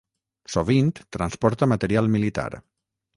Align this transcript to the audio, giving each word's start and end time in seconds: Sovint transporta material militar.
Sovint 0.53 0.87
transporta 1.17 1.67
material 1.73 2.09
militar. 2.17 2.47